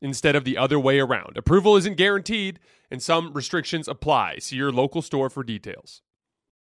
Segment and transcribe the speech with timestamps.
[0.00, 1.36] instead of the other way around.
[1.36, 2.58] Approval isn't guaranteed,
[2.90, 4.38] and some restrictions apply.
[4.38, 6.02] See your local store for details.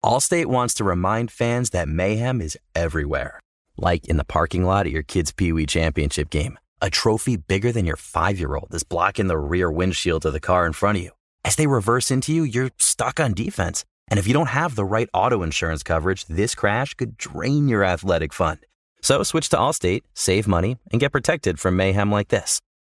[0.05, 3.41] Allstate wants to remind fans that mayhem is everywhere,
[3.77, 6.59] like in the parking lot at your kid's Pee Wee Championship game.
[6.83, 10.41] A trophy bigger than your five year old is blocking the rear windshield of the
[10.41, 11.11] car in front of you.
[11.45, 13.85] As they reverse into you, you're stuck on defense.
[14.09, 17.85] And if you don't have the right auto insurance coverage, this crash could drain your
[17.85, 18.59] athletic fund.
[19.01, 22.61] So switch to Allstate, save money, and get protected from mayhem like this.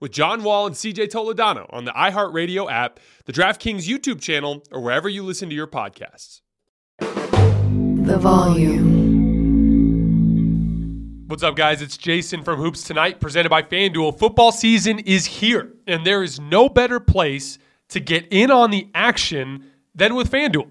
[0.00, 4.80] with John Wall and CJ Toledano on the iHeartRadio app, the DraftKings YouTube channel, or
[4.80, 6.40] wherever you listen to your podcasts.
[7.00, 9.08] The volume.
[11.28, 11.82] What's up, guys?
[11.82, 14.18] It's Jason from Hoops Tonight, presented by FanDuel.
[14.18, 17.58] Football season is here, and there is no better place
[17.90, 20.68] to get in on the action than with FanDuel.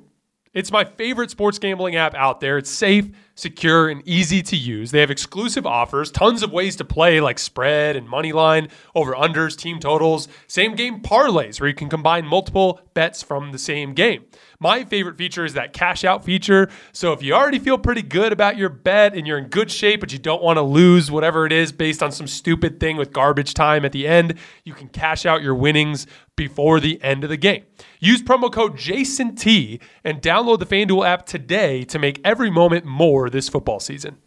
[0.53, 2.57] It's my favorite sports gambling app out there.
[2.57, 4.91] It's safe, secure, and easy to use.
[4.91, 9.13] They have exclusive offers, tons of ways to play, like spread and money line, over
[9.13, 13.93] unders, team totals, same game parlays, where you can combine multiple bets from the same
[13.93, 14.25] game.
[14.59, 16.67] My favorite feature is that cash out feature.
[16.91, 19.99] So if you already feel pretty good about your bet and you're in good shape,
[19.99, 23.13] but you don't want to lose whatever it is based on some stupid thing with
[23.13, 24.33] garbage time at the end,
[24.63, 27.65] you can cash out your winnings before the end of the game.
[27.99, 33.26] Use promo code JASONT and download the FanDuel app today to make every moment more
[33.29, 34.17] this football season.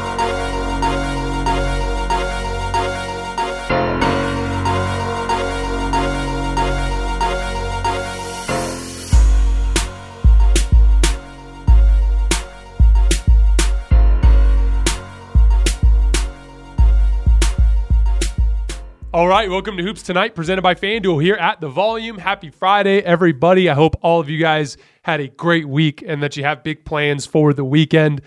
[19.15, 22.19] All right, welcome to Hoops Tonight, presented by FanDuel here at the Volume.
[22.19, 23.71] Happy Friday, everybody.
[23.71, 26.85] I hope all of you guys had a great week and that you have big
[26.85, 28.23] plans for the weekend.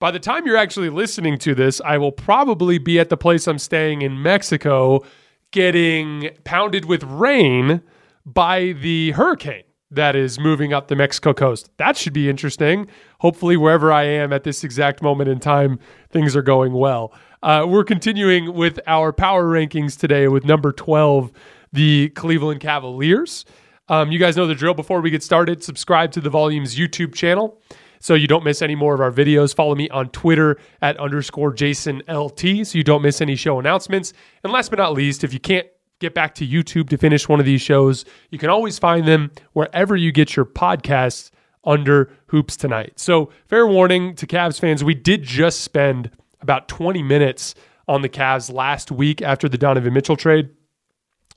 [0.00, 3.46] By the time you're actually listening to this, I will probably be at the place
[3.46, 5.04] I'm staying in Mexico
[5.52, 7.80] getting pounded with rain
[8.26, 9.62] by the hurricane
[9.94, 11.70] that is moving up the Mexico coast.
[11.76, 12.86] That should be interesting.
[13.20, 15.78] Hopefully, wherever I am at this exact moment in time,
[16.10, 17.12] things are going well.
[17.42, 21.32] Uh, we're continuing with our power rankings today with number 12,
[21.72, 23.44] the Cleveland Cavaliers.
[23.88, 24.74] Um, you guys know the drill.
[24.74, 27.60] Before we get started, subscribe to the Volumes YouTube channel
[27.98, 29.54] so you don't miss any more of our videos.
[29.54, 34.12] Follow me on Twitter at underscore Jason LT so you don't miss any show announcements.
[34.42, 35.66] And last but not least, if you can't
[36.02, 39.30] get back to YouTube to finish one of these shows, you can always find them
[39.54, 41.30] wherever you get your podcasts
[41.64, 42.98] under Hoops Tonight.
[42.98, 46.10] So, fair warning to Cavs fans, we did just spend
[46.40, 47.54] about 20 minutes
[47.88, 50.50] on the Cavs last week after the Donovan Mitchell trade.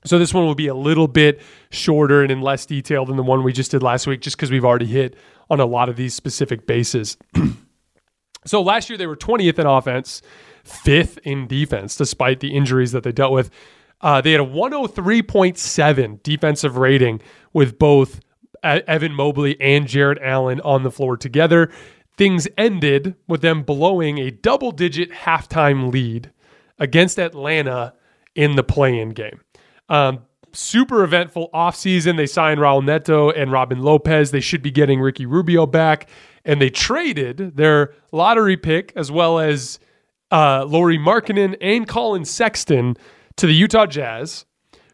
[0.04, 1.40] So this one will be a little bit
[1.70, 4.50] shorter and in less detail than the one we just did last week, just because
[4.50, 5.16] we've already hit
[5.50, 7.16] on a lot of these specific bases.
[8.46, 10.22] so last year they were 20th in offense,
[10.62, 13.50] fifth in defense, despite the injuries that they dealt with.
[14.00, 17.20] Uh, they had a 103.7 defensive rating
[17.52, 18.20] with both
[18.62, 21.70] Evan Mobley and Jarrett Allen on the floor together.
[22.16, 26.30] Things ended with them blowing a double digit halftime lead
[26.78, 27.94] against Atlanta
[28.34, 29.40] in the play in game.
[29.88, 30.20] Um,
[30.52, 32.16] super eventful offseason.
[32.16, 34.30] They signed Raul Neto and Robin Lopez.
[34.30, 36.08] They should be getting Ricky Rubio back.
[36.44, 39.78] And they traded their lottery pick as well as
[40.30, 42.96] uh, Lauri Markkanen and Collin Sexton
[43.36, 44.46] to the Utah Jazz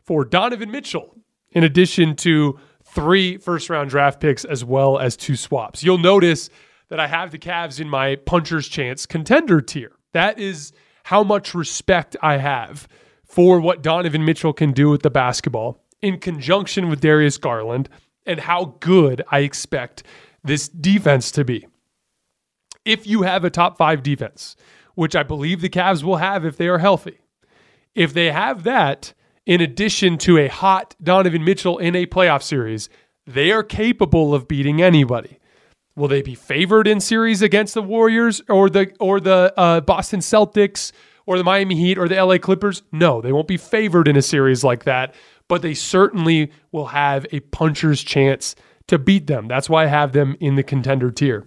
[0.02, 1.16] for Donovan Mitchell,
[1.50, 5.82] in addition to three first round draft picks as well as two swaps.
[5.82, 6.50] You'll notice
[6.88, 9.92] that I have the Cavs in my puncher's chance contender tier.
[10.12, 10.72] That is
[11.04, 12.86] how much respect I have
[13.24, 17.88] for what Donovan Mitchell can do with the basketball in conjunction with Darius Garland
[18.26, 20.02] and how good I expect
[20.44, 21.66] this defense to be.
[22.84, 24.56] If you have a top five defense,
[24.94, 27.21] which I believe the Cavs will have if they are healthy,
[27.94, 29.12] if they have that,
[29.46, 32.88] in addition to a hot Donovan Mitchell in a playoff series,
[33.26, 35.38] they are capable of beating anybody.
[35.94, 40.20] Will they be favored in series against the Warriors or the or the uh, Boston
[40.20, 40.90] Celtics
[41.26, 42.82] or the Miami Heat or the LA Clippers?
[42.92, 45.14] No, they won't be favored in a series like that,
[45.48, 48.56] but they certainly will have a puncher's chance
[48.86, 49.48] to beat them.
[49.48, 51.46] That's why I have them in the contender tier.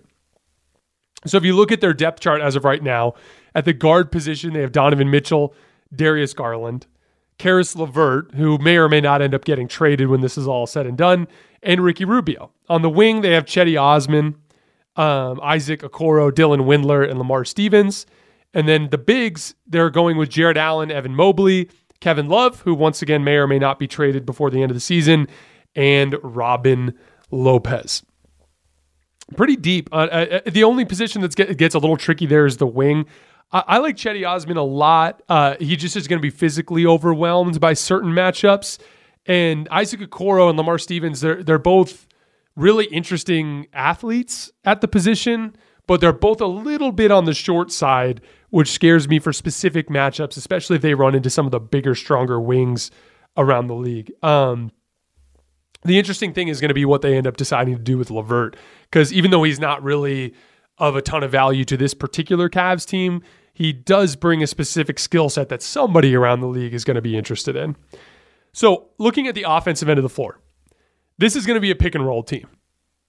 [1.26, 3.16] So if you look at their depth chart as of right now,
[3.56, 5.56] at the guard position, they have Donovan Mitchell,
[5.96, 6.88] Darius Garland,
[7.38, 10.68] Caris LeVert, who may or may not end up getting traded when this is all
[10.68, 11.28] said and done,
[11.62, 12.52] and Ricky Rubio.
[12.70, 14.36] On the wing, they have Cedi Osman,
[14.96, 18.06] um, Isaac Okoro, Dylan Windler, and Lamar Stevens.
[18.54, 21.70] And then the bigs, they're going with Jarrett Allen, Evan Mobley,
[22.00, 24.76] Kevin Love, who once again may or may not be traded before the end of
[24.76, 25.28] the season,
[25.76, 26.94] and Robin
[27.32, 28.04] Lopez.
[29.36, 29.90] Pretty deep.
[29.92, 33.06] Uh, uh, the only position that get, gets a little tricky there is the wing.
[33.52, 35.22] I, like Cedi Osman a lot.
[35.30, 38.80] Uh, he just is going to be physically overwhelmed by certain matchups.
[39.26, 42.08] And Isaac Okoro and Lamar Stevens, they're they're both
[42.56, 45.56] really interesting athletes at the position,
[45.88, 49.90] but they're both a little bit on the short side, which scares me for specific
[49.90, 52.92] matchups, especially if they run into some of the bigger, stronger wings
[53.38, 54.12] around the league.
[54.24, 54.72] Um,
[55.84, 58.10] the interesting thing is going to be what they end up deciding to do with
[58.10, 58.56] LeVert,
[58.90, 60.34] because even though he's not really
[60.78, 63.22] of a ton of value to this particular Cavs team,
[63.54, 67.02] he does bring a specific skill set that somebody around the league is going to
[67.02, 67.76] be interested in.
[68.52, 70.40] So, looking at the offensive end of the floor,
[71.18, 72.48] this is going to be a pick and roll team.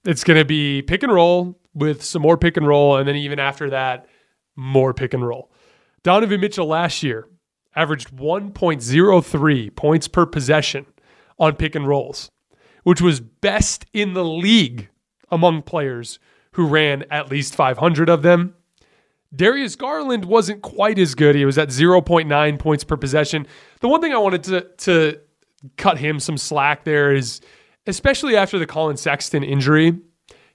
[0.05, 3.17] It's going to be pick and roll with some more pick and roll, and then
[3.17, 4.07] even after that,
[4.55, 5.51] more pick and roll.
[6.03, 7.29] Donovan Mitchell last year
[7.75, 10.87] averaged 1.03 points per possession
[11.39, 12.31] on pick and rolls,
[12.85, 14.89] which was best in the league
[15.31, 16.19] among players
[16.57, 18.55] who ran at least 500 of them.
[19.35, 21.35] Darius Garland wasn't quite as good.
[21.35, 23.47] He was at 0.9 points per possession.
[23.81, 25.21] The one thing I wanted to, to
[25.77, 27.43] cut him some slack there is,
[27.87, 29.99] especially after the Collin Sexton injury,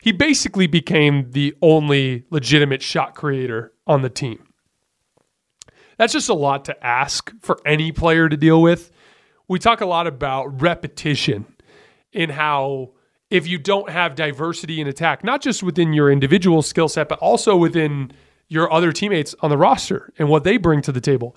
[0.02, 4.48] he basically became the only legitimate shot creator on the team.
[5.98, 8.92] That's just a lot to ask for any player to deal with.
[9.48, 11.46] We talk a lot about repetition
[12.12, 12.94] in how
[13.32, 17.18] if you don't have diversity in attack, not just within your individual skill set, but
[17.20, 18.12] also within
[18.50, 21.36] your other teammates on the roster and what they bring to the table.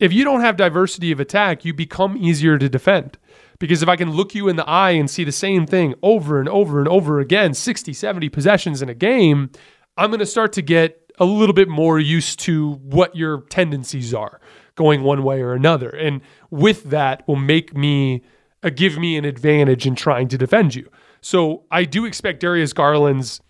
[0.00, 3.18] If you don't have diversity of attack, you become easier to defend.
[3.58, 6.40] Because if I can look you in the eye and see the same thing over
[6.40, 9.50] and over and over again, 60, 70 possessions in a game,
[9.96, 14.12] I'm going to start to get a little bit more used to what your tendencies
[14.12, 14.40] are
[14.74, 15.88] going one way or another.
[15.88, 18.22] And with that will make me
[18.62, 20.90] uh, give me an advantage in trying to defend you.
[21.26, 23.40] So I do expect Darius Garland's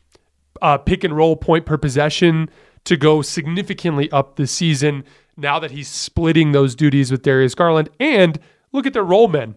[0.62, 2.48] uh, pick and roll point per possession
[2.84, 5.04] to go significantly up this season
[5.36, 7.90] now that he's splitting those duties with Darius Garland.
[8.00, 8.40] And
[8.72, 9.56] look at their role men.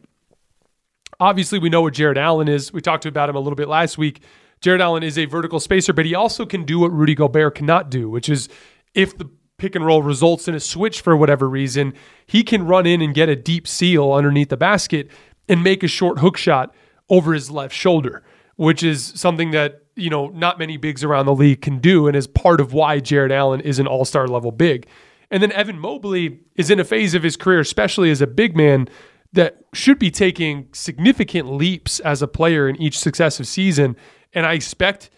[1.21, 2.73] Obviously, we know what Jarrett Allen is.
[2.73, 4.21] We talked about him a little bit last week.
[4.59, 7.89] Jarrett Allen is a vertical spacer, but he also can do what Rudy Gobert cannot
[7.89, 8.49] do, which is
[8.93, 11.93] if the pick and roll results in a switch for whatever reason,
[12.27, 15.09] he can run in and get a deep seal underneath the basket
[15.47, 16.75] and make a short hook shot
[17.09, 18.23] over his left shoulder,
[18.55, 22.15] which is something that, you know, not many bigs around the league can do and
[22.15, 24.87] is part of why Jarrett Allen is an all star level big.
[25.31, 28.55] And then Evan Mobley is in a phase of his career, especially as a big
[28.55, 28.89] man,
[29.33, 33.95] that should be taking significant leaps as a player in each successive season.
[34.33, 35.11] And I expect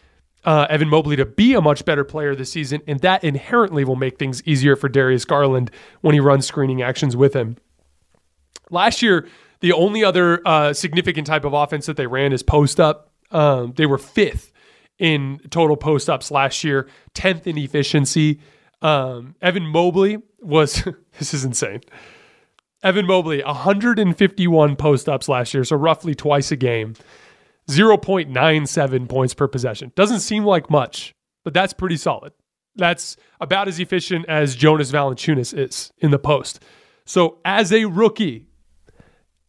[0.44, 3.96] uh, Evan Mobley to be a much better player this season, and that inherently will
[3.96, 5.72] make things easier for Darius Garland
[6.02, 7.58] when he runs screening actions with him.
[8.70, 9.28] Last year,
[9.62, 13.12] the only other uh, significant type of offense that they ran is post up.
[13.32, 14.52] Um, they were fifth
[15.00, 18.40] in total post ups last year, 10th in efficiency.
[18.82, 20.84] Um, Evan Mobley was,
[21.18, 21.82] this is insane.
[22.84, 26.96] Evan Mobley, 151 post ups last year, so roughly twice a game.
[27.70, 29.92] 0.97 points per possession.
[29.96, 32.34] Doesn't seem like much, but that's pretty solid.
[32.76, 36.64] That's about as efficient as Jonas Valanciunas is in the post.
[37.06, 38.48] So, as a rookie,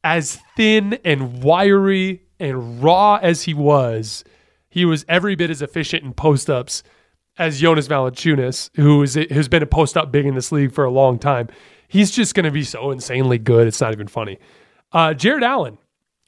[0.04, 4.24] as thin and wiry and raw as he was,
[4.68, 6.82] he was every bit as efficient in post ups
[7.38, 10.84] as Jonas Valanciunas, who is who's been a post up big in this league for
[10.84, 11.48] a long time.
[11.88, 13.66] He's just going to be so insanely good.
[13.66, 14.38] It's not even funny.
[14.92, 15.78] Uh, Jarrett Allen,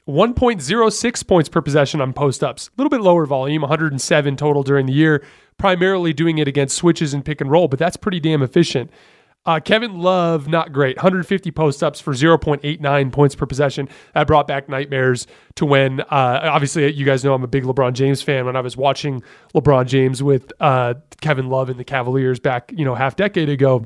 [0.07, 2.67] 1.06 points per possession on post ups.
[2.67, 5.23] A little bit lower volume, 107 total during the year,
[5.57, 8.91] primarily doing it against switches and pick and roll, but that's pretty damn efficient.
[9.45, 10.97] Uh, Kevin Love, not great.
[10.97, 13.87] 150 post ups for 0.89 points per possession.
[14.13, 17.93] That brought back nightmares to when, uh, obviously, you guys know I'm a big LeBron
[17.93, 18.45] James fan.
[18.45, 19.21] When I was watching
[19.53, 23.85] LeBron James with uh, Kevin Love and the Cavaliers back, you know, half decade ago,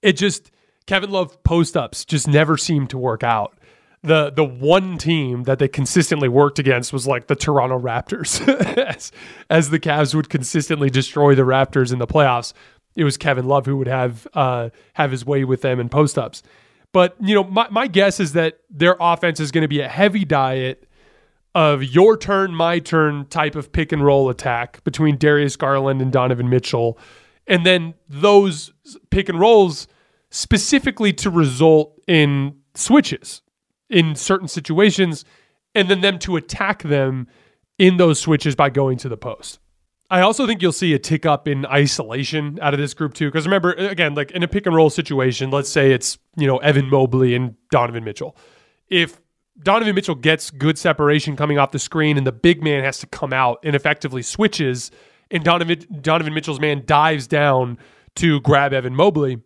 [0.00, 0.50] it just,
[0.86, 3.58] Kevin Love post ups just never seemed to work out
[4.04, 8.46] the the one team that they consistently worked against was like the Toronto Raptors.
[8.78, 9.10] as,
[9.48, 12.52] as the Cavs would consistently destroy the Raptors in the playoffs,
[12.96, 16.18] it was Kevin Love who would have uh, have his way with them in post
[16.18, 16.42] ups.
[16.92, 19.88] But you know, my, my guess is that their offense is going to be a
[19.88, 20.88] heavy diet
[21.54, 26.12] of your turn, my turn type of pick and roll attack between Darius Garland and
[26.12, 26.98] Donovan Mitchell,
[27.46, 28.72] and then those
[29.10, 29.86] pick and rolls
[30.30, 33.42] specifically to result in switches
[33.88, 35.24] in certain situations,
[35.74, 37.28] and then them to attack them
[37.78, 39.58] in those switches by going to the post.
[40.14, 43.26] I also think you'll see a tick up in isolation out of this group too.
[43.26, 46.58] Because remember, again, like in a pick and roll situation, let's say it's, you know,
[46.58, 48.36] Evan Mobley and Donovan Mitchell.
[48.88, 49.20] If
[49.60, 53.08] Donovan Mitchell gets good separation coming off the screen and the big man has to
[53.08, 54.92] come out and effectively switches,
[55.32, 57.76] and Donovan, Donovan Mitchell's man dives down
[58.14, 59.42] to grab Evan Mobley,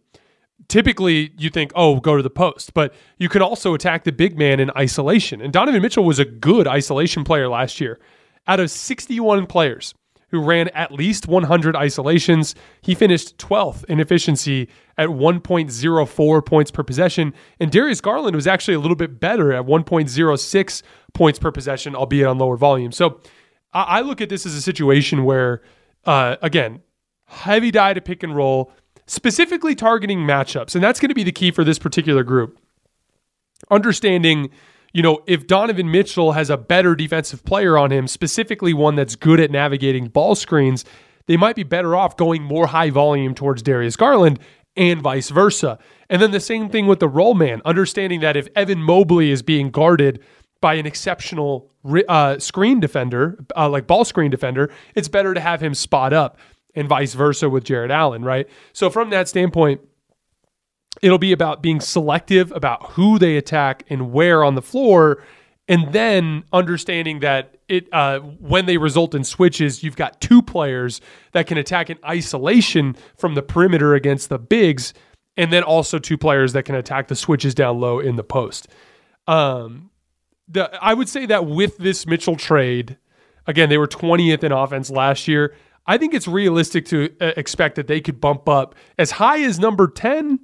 [0.68, 4.36] typically you think, oh, go to the post, but you can also attack the big
[4.36, 5.40] man in isolation.
[5.40, 7.98] And Donovan Mitchell was a good isolation player last year.
[8.46, 9.94] Out of 61 players
[10.30, 16.82] who ran at least 100 isolations, he finished 12th in efficiency at 1.04 points per
[16.82, 17.32] possession.
[17.58, 20.82] And Darius Garland was actually a little bit better at 1.06
[21.14, 22.92] points per possession, albeit on lower volume.
[22.92, 23.20] So
[23.72, 25.62] I look at this as a situation where,
[26.04, 26.82] uh, again,
[27.26, 28.72] heavy die to pick and roll
[29.06, 30.74] specifically targeting matchups.
[30.74, 32.58] And that's going to be the key for this particular group.
[33.70, 34.50] Understanding,
[34.92, 39.16] you know, if Donovan Mitchell has a better defensive player on him, specifically one that's
[39.16, 40.84] good at navigating ball screens,
[41.26, 44.38] they might be better off going more high volume towards Darius Garland
[44.76, 45.78] and vice versa.
[46.08, 49.42] And then the same thing with the roll man, understanding that if Evan Mobley is
[49.42, 50.22] being guarded
[50.60, 51.70] by an exceptional
[52.08, 56.38] uh, screen defender, uh, like ball screen defender, it's better to have him spot up
[56.74, 58.48] and vice versa with Jarrett Allen, right?
[58.72, 59.80] So from that standpoint,
[61.02, 65.22] it'll be about being selective about who they attack and where on the floor,
[65.68, 71.00] and then understanding that it uh, when they result in switches, you've got two players
[71.32, 74.94] that can attack in isolation from the perimeter against the bigs,
[75.36, 78.68] and then also two players that can attack the switches down low in the post.
[79.26, 79.90] Um,
[80.48, 82.96] the I would say that with this Mitchell trade,
[83.46, 85.54] again, they were 20th in offense last year.
[85.86, 89.58] I think it's realistic to uh, expect that they could bump up as high as
[89.58, 90.40] number 10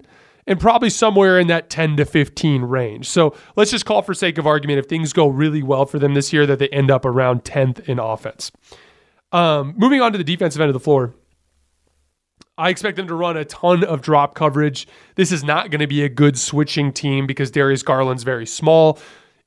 [0.46, 3.08] and probably somewhere in that 10 to 15 range.
[3.08, 6.14] So let's just call for sake of argument if things go really well for them
[6.14, 8.52] this year that they end up around 10th in offense.
[9.32, 11.14] Um, moving on to the defensive end of the floor.
[12.56, 14.86] I expect them to run a ton of drop coverage.
[15.16, 19.00] This is not going to be a good switching team because Darius Garland's very small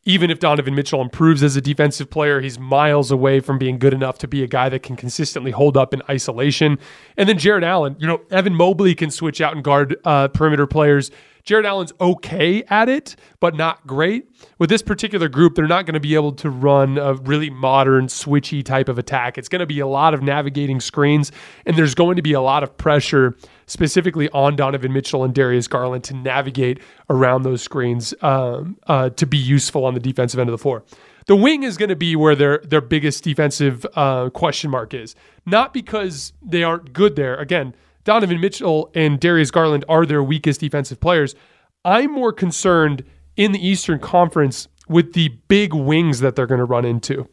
[0.07, 3.93] even if Donovan Mitchell improves as a defensive player, he's miles away from being good
[3.93, 6.79] enough to be a guy that can consistently hold up in isolation.
[7.17, 10.65] And then Jarrett Allen, you know, Evan Mobley can switch out and guard uh, perimeter
[10.65, 11.11] players.
[11.43, 14.29] Jarrett Allen's okay at it, but not great.
[14.59, 18.07] With this particular group, they're not going to be able to run a really modern,
[18.07, 19.37] switchy type of attack.
[19.37, 21.33] It's going to be a lot of navigating screens,
[21.65, 23.35] and there's going to be a lot of pressure,
[23.67, 29.25] specifically on Donovan Mitchell and Darius Garland, to navigate around those screens um, uh, to
[29.25, 30.83] be useful on the defensive end of the floor.
[31.27, 35.13] The wing is going to be where their their biggest defensive uh, question mark is,
[35.45, 37.35] not because they aren't good there.
[37.35, 41.35] Again, Donovan Mitchell and Darius Garland are their weakest defensive players.
[41.83, 43.03] I'm more concerned
[43.35, 47.27] in the Eastern Conference with the big wings that they're going to run into.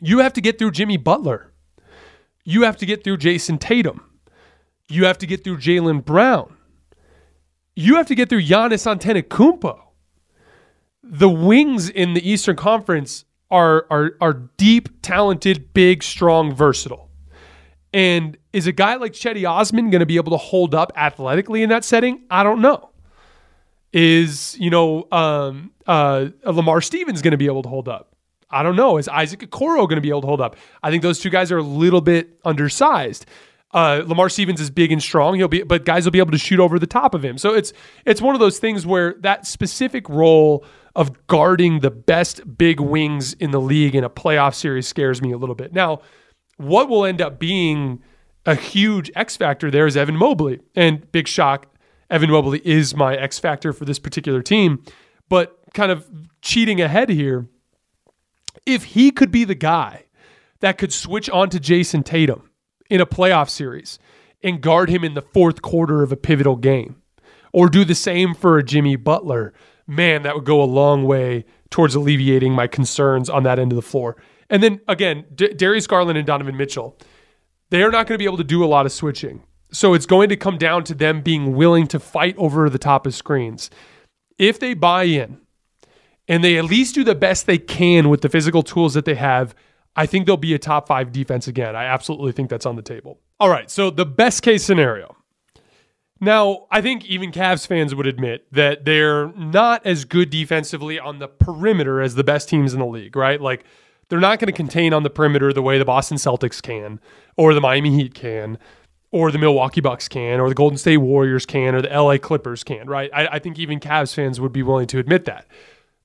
[0.00, 1.52] You have to get through Jimmy Butler.
[2.44, 4.00] you have to get through Jayson Tatum.
[4.90, 6.56] You have to get through Jaylen Brown.
[7.76, 9.78] You have to get through Giannis Antetokounmpo.
[11.02, 17.08] The wings in the Eastern Conference are are are deep, talented, big, strong, versatile.
[17.92, 21.62] And is a guy like Cedi Osman going to be able to hold up athletically
[21.62, 22.24] in that setting?
[22.30, 22.90] I don't know.
[23.92, 28.14] Is you know um, uh, Lamar Stevens going to be able to hold up?
[28.50, 28.96] I don't know.
[28.98, 30.56] Is Isaac Okoro going to be able to hold up?
[30.82, 33.26] I think those two guys are a little bit undersized.
[33.72, 35.36] Uh, Lamar Stevens is big and strong.
[35.36, 37.38] He'll be, but guys will be able to shoot over the top of him.
[37.38, 37.72] So it's
[38.04, 40.64] it's one of those things where that specific role
[40.96, 45.30] of guarding the best big wings in the league in a playoff series scares me
[45.30, 45.72] a little bit.
[45.72, 46.00] Now,
[46.56, 48.02] what will end up being
[48.44, 51.66] a huge X factor there is Evan Mobley, and big shock,
[52.10, 54.82] Evan Mobley is my X factor for this particular team.
[55.28, 56.10] But kind of
[56.42, 57.46] cheating ahead here,
[58.66, 60.06] if he could be the guy
[60.58, 62.49] that could switch on to Jayson Tatum
[62.90, 63.98] in a playoff series
[64.42, 67.00] and guard him in the fourth quarter of a pivotal game,
[67.52, 69.52] or do the same for a Jimmy Butler,
[69.86, 73.76] man, that would go a long way towards alleviating my concerns on that end of
[73.76, 74.16] the floor.
[74.48, 76.98] And then again, D- Darius Garland and Donovan Mitchell,
[77.70, 79.42] they are not going to be able to do a lot of switching.
[79.72, 83.06] So it's going to come down to them being willing to fight over the top
[83.06, 83.70] of screens.
[84.36, 85.40] If they buy in
[86.26, 89.14] and they at least do the best they can with the physical tools that they
[89.14, 89.54] have,
[89.96, 91.74] I think they'll be a top five defense again.
[91.74, 93.20] I absolutely think that's on the table.
[93.38, 93.70] All right.
[93.70, 95.16] So the best case scenario.
[96.20, 101.18] Now, I think even Cavs fans would admit that they're not as good defensively on
[101.18, 103.40] the perimeter as the best teams in the league, right?
[103.40, 103.64] Like
[104.10, 107.00] they're not going to contain on the perimeter the way the Boston Celtics can,
[107.38, 108.58] or the Miami Heat can,
[109.12, 112.62] or the Milwaukee Bucks can, or the Golden State Warriors can, or the LA Clippers
[112.62, 113.10] can, right?
[113.14, 115.46] I, I think even Cavs fans would be willing to admit that.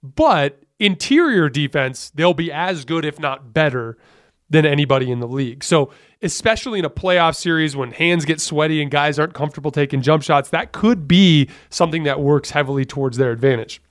[0.01, 3.97] But interior defense, they'll be as good, if not better,
[4.49, 5.63] than anybody in the league.
[5.63, 5.91] So,
[6.21, 10.23] especially in a playoff series when hands get sweaty and guys aren't comfortable taking jump
[10.23, 13.81] shots, that could be something that works heavily towards their advantage.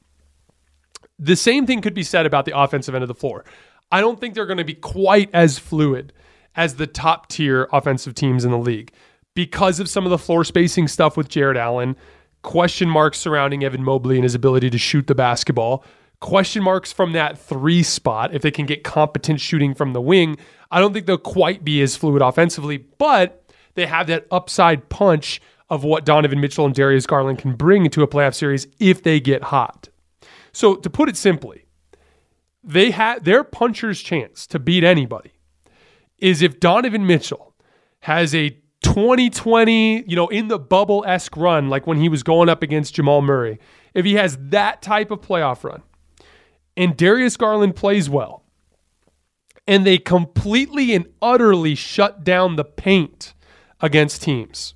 [1.19, 3.45] The same thing could be said about the offensive end of the floor.
[3.90, 6.12] I don't think they're going to be quite as fluid
[6.57, 8.92] as the top tier offensive teams in the league
[9.35, 11.97] because of some of the floor spacing stuff with Jarrett Allen,
[12.42, 15.85] question marks surrounding Evan Mobley and his ability to shoot the basketball,
[16.25, 20.39] question marks from that three spot if they can get competent shooting from the wing.
[20.71, 25.43] I don't think they'll quite be as fluid offensively, but they have that upside punch
[25.69, 29.21] of what Donovan Mitchell and Darius Garland can bring into a playoff series if they
[29.21, 29.91] get hot.
[30.51, 31.67] So to put it simply,
[32.63, 35.33] they had their puncher's chance to beat anybody
[36.17, 37.55] is if Donovan Mitchell
[38.01, 38.49] has a
[38.83, 42.95] 2020, you know, in the bubble esque run, like when he was going up against
[42.95, 43.59] Jamal Murray,
[43.93, 45.83] if he has that type of playoff run
[46.77, 48.45] and Darius Garland plays well,
[49.67, 53.35] and they completely and utterly shut down the paint
[53.81, 54.75] against teams,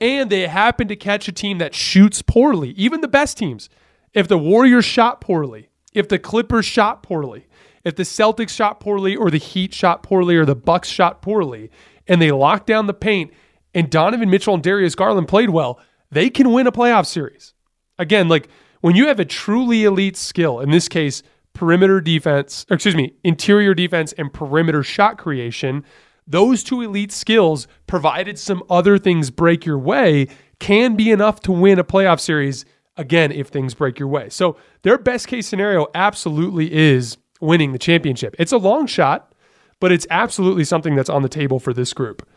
[0.00, 3.68] and they happen to catch a team that shoots poorly, even the best teams,
[4.14, 7.46] if the Warriors shot poorly, if the Clippers shot poorly,
[7.84, 11.70] if the Celtics shot poorly or the Heat shot poorly or the Bucks shot poorly
[12.06, 13.32] and they locked down the paint
[13.74, 17.54] and Donovan Mitchell and Darius Garland played well, they can win a playoff series.
[17.98, 18.48] Again, like
[18.82, 21.22] when you have a truly elite skill, in this case,
[21.54, 25.84] perimeter defense, excuse me, interior defense and perimeter shot creation,
[26.26, 30.26] those two elite skills, provided some other things break your way,
[30.58, 32.64] can be enough to win a playoff series
[32.96, 34.28] again if things break your way.
[34.28, 38.34] So their best case scenario absolutely is winning the championship.
[38.38, 39.32] It's a long shot,
[39.80, 42.28] but it's absolutely something that's on the table for this group.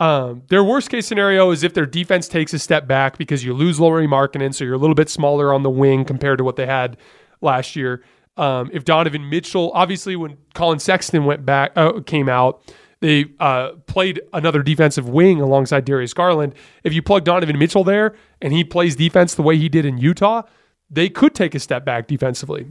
[0.00, 3.52] Um, their worst case scenario is if their defense takes a step back because you
[3.52, 6.56] lose Lauri Markkanen, so you're a little bit smaller on the wing compared to what
[6.56, 6.96] they had
[7.42, 8.02] last year.
[8.38, 12.62] Um, if Donovan Mitchell, obviously, when Collin Sexton went back, uh, came out,
[13.00, 16.54] they uh, played another defensive wing alongside Darius Garland.
[16.82, 19.98] If you plug Donovan Mitchell there and he plays defense the way he did in
[19.98, 20.42] Utah,
[20.88, 22.70] they could take a step back defensively.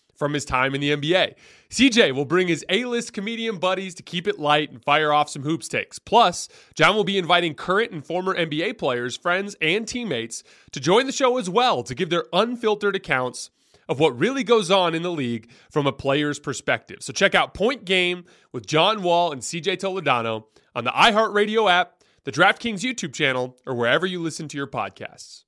[0.21, 1.33] from his time in the NBA.
[1.71, 5.31] CJ will bring his A list comedian buddies to keep it light and fire off
[5.31, 5.97] some hoops takes.
[5.97, 11.07] Plus, John will be inviting current and former NBA players, friends, and teammates to join
[11.07, 13.49] the show as well to give their unfiltered accounts
[13.89, 16.97] of what really goes on in the league from a player's perspective.
[17.01, 20.43] So check out Point Game with John Wall and CJ Toledano
[20.75, 25.45] on the iHeartRadio app, the DraftKings YouTube channel, or wherever you listen to your podcasts.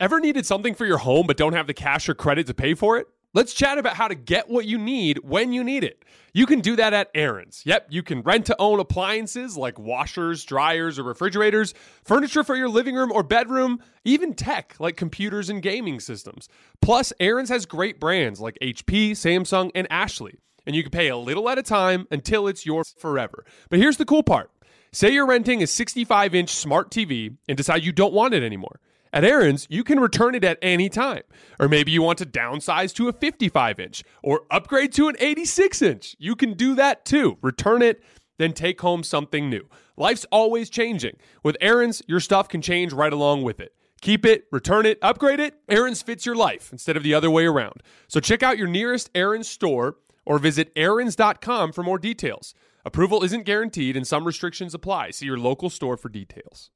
[0.00, 2.74] Ever needed something for your home but don't have the cash or credit to pay
[2.74, 3.06] for it?
[3.36, 6.02] Let's chat about how to get what you need when you need it.
[6.32, 7.60] You can do that at Aaron's.
[7.66, 12.70] Yep, you can rent to own appliances like washers, dryers, or refrigerators, furniture for your
[12.70, 16.48] living room or bedroom, even tech like computers and gaming systems.
[16.80, 21.16] Plus, Aaron's has great brands like HP, Samsung, and Ashley, and you can pay a
[21.18, 23.44] little at a time until it's yours forever.
[23.68, 24.50] But here's the cool part
[24.92, 28.80] say you're renting a 65 inch smart TV and decide you don't want it anymore.
[29.16, 31.22] At Aaron's, you can return it at any time.
[31.58, 35.80] Or maybe you want to downsize to a 55 inch or upgrade to an 86
[35.80, 36.14] inch.
[36.18, 37.38] You can do that too.
[37.40, 38.04] Return it,
[38.36, 39.70] then take home something new.
[39.96, 41.16] Life's always changing.
[41.42, 43.72] With Aaron's, your stuff can change right along with it.
[44.02, 45.54] Keep it, return it, upgrade it.
[45.66, 47.82] Aaron's fits your life instead of the other way around.
[48.08, 52.52] So check out your nearest Aaron's store or visit Aaron's.com for more details.
[52.84, 55.12] Approval isn't guaranteed and some restrictions apply.
[55.12, 56.70] See your local store for details.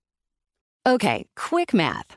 [0.87, 2.17] Okay, quick math.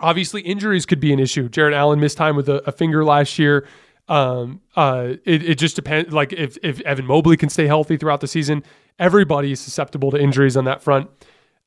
[0.00, 1.48] Obviously, injuries could be an issue.
[1.48, 3.66] Jarrett Allen missed time with a, a finger last year.
[4.08, 6.12] Um, uh, it, it just depends.
[6.12, 8.64] Like if, if Evan Mobley can stay healthy throughout the season,
[8.98, 11.08] everybody is susceptible to injuries on that front.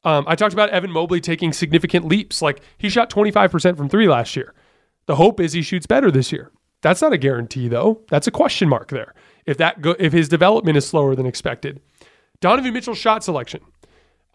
[0.03, 2.41] Um, I talked about Evan Mobley taking significant leaps.
[2.41, 4.53] Like he shot 25% from three last year.
[5.05, 6.51] The hope is he shoots better this year.
[6.81, 8.01] That's not a guarantee though.
[8.09, 9.13] That's a question mark there.
[9.45, 11.81] If that go, if his development is slower than expected.
[12.41, 13.61] Donovan Mitchell's shot selection.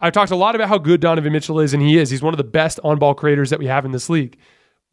[0.01, 2.09] I've talked a lot about how good Donovan Mitchell is, and he is.
[2.09, 4.37] He's one of the best on ball creators that we have in this league.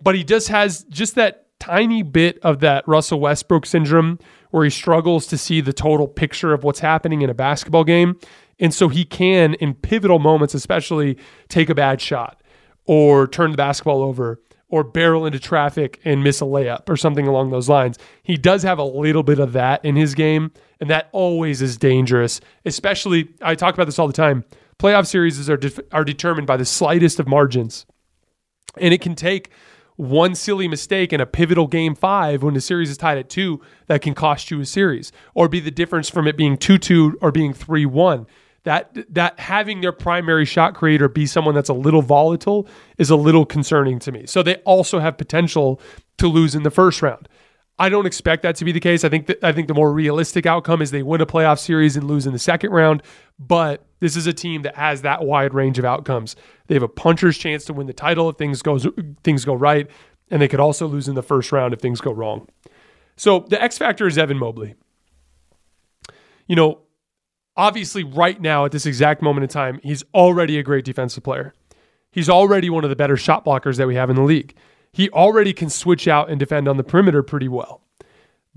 [0.00, 4.18] But he just has just that tiny bit of that Russell Westbrook syndrome
[4.50, 8.18] where he struggles to see the total picture of what's happening in a basketball game.
[8.58, 12.42] And so he can, in pivotal moments, especially, take a bad shot
[12.84, 17.26] or turn the basketball over or barrel into traffic and miss a layup or something
[17.26, 17.98] along those lines.
[18.22, 21.76] He does have a little bit of that in his game, and that always is
[21.76, 22.40] dangerous.
[22.64, 24.44] Especially, I talk about this all the time.
[24.78, 27.86] Playoff series are de- are determined by the slightest of margins,
[28.78, 29.50] and it can take
[29.96, 33.60] one silly mistake in a pivotal game five when the series is tied at two
[33.86, 37.16] that can cost you a series, or be the difference from it being two two
[37.22, 38.26] or being three one
[38.66, 42.66] that that having their primary shot creator be someone that's a little volatile
[42.98, 44.26] is a little concerning to me.
[44.26, 45.80] So they also have potential
[46.18, 47.28] to lose in the first round.
[47.78, 49.04] I don't expect that to be the case.
[49.04, 51.96] I think that I think the more realistic outcome is they win a playoff series
[51.96, 53.04] and lose in the second round.
[53.38, 56.36] But this is a team that has that wide range of outcomes.
[56.66, 58.86] They have a puncher's chance to win the title if things goes
[59.22, 59.88] things go right,
[60.30, 62.48] and they could also lose in the first round if things go wrong.
[63.16, 64.74] So the X factor is Evan Mobley.
[66.46, 66.80] You know,
[67.56, 71.54] obviously, right now at this exact moment in time, he's already a great defensive player.
[72.10, 74.54] He's already one of the better shot blockers that we have in the league
[74.96, 77.82] he already can switch out and defend on the perimeter pretty well.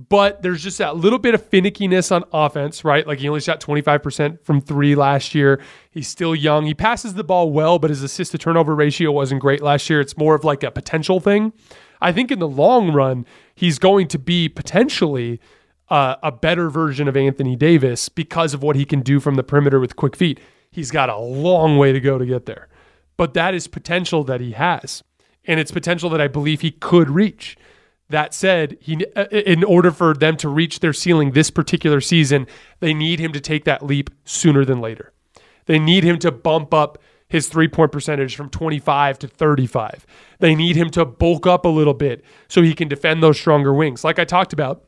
[0.07, 3.05] But there's just that little bit of finickiness on offense, right?
[3.05, 5.61] Like he only shot 25% from three last year.
[5.91, 6.65] He's still young.
[6.65, 9.99] He passes the ball well, but his assist to turnover ratio wasn't great last year.
[9.99, 11.51] It's more of like a potential thing.
[11.99, 15.41] I think in the long run, he's going to be potentially
[15.89, 19.43] uh, a better version of Anthony Davis because of what he can do from the
[19.43, 20.39] perimeter with quick feet.
[20.71, 22.69] He's got a long way to go to get there,
[23.17, 25.03] but that is potential that he has
[25.45, 27.57] and its potential that I believe he could reach.
[28.09, 32.47] That said, he uh, in order for them to reach their ceiling this particular season,
[32.79, 35.13] they need him to take that leap sooner than later.
[35.65, 40.07] They need him to bump up his three point percentage from 25 to 35.
[40.39, 43.73] They need him to bulk up a little bit so he can defend those stronger
[43.73, 44.03] wings.
[44.03, 44.85] Like I talked about,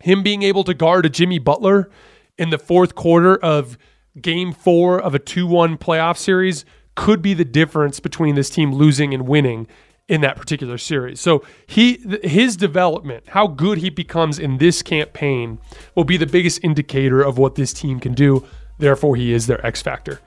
[0.00, 1.90] him being able to guard a Jimmy Butler
[2.38, 3.76] in the fourth quarter of
[4.20, 6.64] game four of a 2 1 playoff series
[6.94, 9.66] could be the difference between this team losing and winning
[10.08, 11.20] in that particular series.
[11.20, 15.58] So he his development, how good he becomes in this campaign
[15.94, 18.44] will be the biggest indicator of what this team can do.
[18.78, 20.20] Therefore, he is their X factor.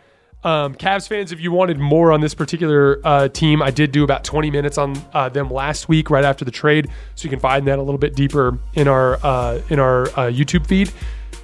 [0.44, 4.06] Um, Cavs fans, if you wanted more on this particular uh, team, I did do
[4.06, 7.42] about 20 minutes on uh, them last week, right after the trade, so you can
[7.42, 10.92] find that a little bit deeper in our uh, in our uh, YouTube feed.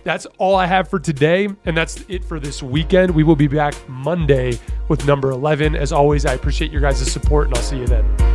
[0.05, 3.09] That's all I have for today, and that's it for this weekend.
[3.09, 5.75] We will be back Monday with number 11.
[5.75, 8.34] As always, I appreciate your guys' support, and I'll see you then.